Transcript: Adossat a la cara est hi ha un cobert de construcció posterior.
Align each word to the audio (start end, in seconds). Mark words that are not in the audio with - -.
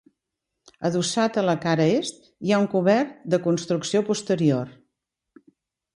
Adossat 0.87 1.37
a 1.41 1.43
la 1.49 1.53
cara 1.67 1.85
est 1.99 2.25
hi 2.47 2.55
ha 2.55 2.61
un 2.63 2.67
cobert 2.73 3.13
de 3.35 3.41
construcció 3.47 4.03
posterior. 4.11 4.77